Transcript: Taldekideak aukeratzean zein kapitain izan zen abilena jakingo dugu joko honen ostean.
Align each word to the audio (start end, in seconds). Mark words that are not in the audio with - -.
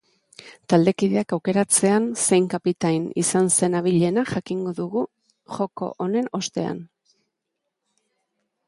Taldekideak 0.73 1.35
aukeratzean 1.37 2.07
zein 2.23 2.47
kapitain 2.53 3.05
izan 3.25 3.51
zen 3.59 3.81
abilena 3.81 4.25
jakingo 4.33 4.75
dugu 4.81 5.05
joko 5.61 5.93
honen 6.07 6.33
ostean. 6.41 6.83